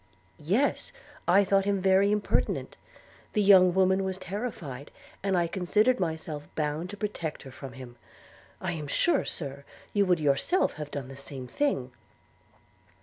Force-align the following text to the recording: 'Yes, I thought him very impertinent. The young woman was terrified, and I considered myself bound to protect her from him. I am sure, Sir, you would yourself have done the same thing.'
'Yes, 0.39 0.91
I 1.27 1.43
thought 1.43 1.65
him 1.65 1.79
very 1.79 2.11
impertinent. 2.11 2.75
The 3.33 3.41
young 3.43 3.71
woman 3.71 4.03
was 4.03 4.17
terrified, 4.17 4.89
and 5.21 5.37
I 5.37 5.45
considered 5.45 5.99
myself 5.99 6.47
bound 6.55 6.89
to 6.89 6.97
protect 6.97 7.43
her 7.43 7.51
from 7.51 7.73
him. 7.73 7.97
I 8.59 8.71
am 8.71 8.87
sure, 8.87 9.25
Sir, 9.25 9.63
you 9.93 10.07
would 10.07 10.19
yourself 10.19 10.73
have 10.77 10.89
done 10.89 11.07
the 11.07 11.15
same 11.15 11.45
thing.' 11.45 11.91